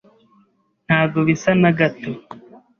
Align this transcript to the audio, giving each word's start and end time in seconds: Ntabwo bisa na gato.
Ntabwo 0.87 1.17
bisa 1.27 1.51
na 1.61 1.71
gato. 1.79 2.09